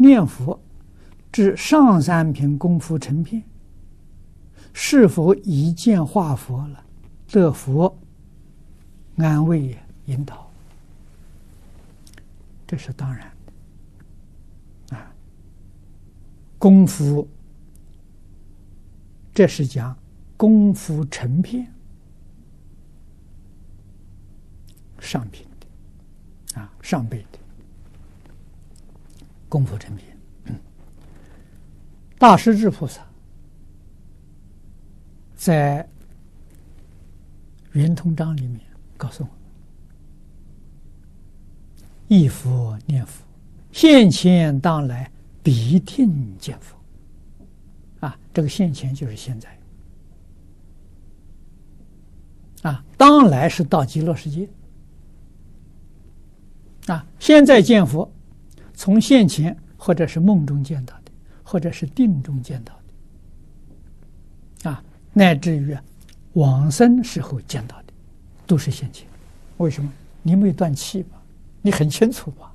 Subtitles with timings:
[0.00, 0.58] 念佛
[1.30, 3.42] 至上三品功夫成片，
[4.72, 6.82] 是否一见化佛了，
[7.30, 7.94] 得佛
[9.18, 9.76] 安慰
[10.06, 10.50] 引导？
[12.66, 13.30] 这是当然
[14.88, 15.12] 的啊。
[16.58, 17.28] 功夫，
[19.34, 19.94] 这是讲
[20.34, 21.70] 功夫成片，
[24.98, 27.38] 上品的啊，上辈的
[29.50, 30.06] 功夫成品。
[32.18, 33.06] 大势至菩萨
[35.34, 35.82] 在
[37.72, 38.60] 《圆通章》里面
[38.96, 39.36] 告诉我们：
[42.08, 43.24] 忆佛念佛，
[43.72, 45.10] 现前当来
[45.42, 46.76] 必定见佛。
[48.00, 49.58] 啊，这个现前就是现在。
[52.62, 54.46] 啊，当来是到极乐世界。
[56.86, 58.12] 啊，现在见佛，
[58.80, 61.12] 从现前或者是梦中见到的。
[61.50, 62.72] 或者是定中见到
[64.62, 64.80] 的，啊，
[65.12, 65.76] 乃至于
[66.34, 67.86] 往生时候见到的，
[68.46, 69.04] 都是现前。
[69.56, 69.92] 为什么？
[70.22, 71.20] 你没有断气吧？
[71.60, 72.54] 你很清楚吧？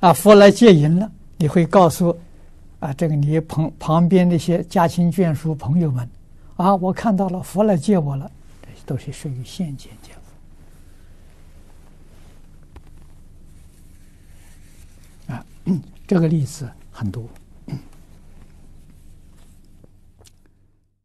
[0.00, 2.18] 啊，佛来接引了，你会告诉
[2.80, 6.08] 啊，这个你旁旁边那些家亲眷属朋友们，
[6.56, 8.30] 啊，我看到了佛来接我了，
[8.62, 10.16] 这都是属于现前见
[15.26, 15.34] 佛。
[15.34, 15.44] 啊，
[16.06, 17.28] 这个例子很多。